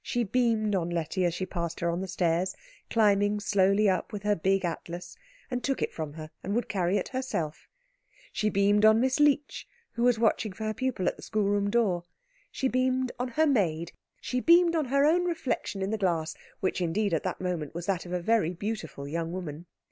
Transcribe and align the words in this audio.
She 0.00 0.22
beamed 0.22 0.76
on 0.76 0.90
Letty 0.90 1.24
as 1.24 1.34
she 1.34 1.44
passed 1.44 1.80
her 1.80 1.90
on 1.90 2.00
the 2.00 2.06
stairs, 2.06 2.54
climbing 2.88 3.40
slowly 3.40 3.88
up 3.88 4.12
with 4.12 4.22
her 4.22 4.36
big 4.36 4.64
atlas, 4.64 5.16
and 5.50 5.60
took 5.64 5.82
it 5.82 5.92
from 5.92 6.12
her 6.12 6.30
and 6.44 6.54
would 6.54 6.68
carry 6.68 6.98
it 6.98 7.08
herself; 7.08 7.66
she 8.30 8.48
beamed 8.48 8.84
on 8.84 9.00
Miss 9.00 9.18
Leech, 9.18 9.66
who 9.94 10.04
was 10.04 10.20
watching 10.20 10.52
for 10.52 10.62
her 10.66 10.72
pupil 10.72 11.08
at 11.08 11.16
the 11.16 11.22
schoolroom 11.24 11.68
door; 11.68 12.04
she 12.52 12.68
beamed 12.68 13.10
on 13.18 13.26
her 13.30 13.44
maid, 13.48 13.90
she 14.20 14.38
beamed 14.38 14.76
on 14.76 14.84
her 14.84 15.04
own 15.04 15.24
reflection 15.24 15.82
in 15.82 15.90
the 15.90 15.98
glass, 15.98 16.36
which 16.60 16.80
indeed 16.80 17.12
at 17.12 17.24
that 17.24 17.40
moment 17.40 17.74
was 17.74 17.86
that 17.86 18.06
of 18.06 18.12
a 18.12 18.22
very 18.22 18.54
beautiful 18.54 19.08
young 19.08 19.32
woman. 19.32 19.66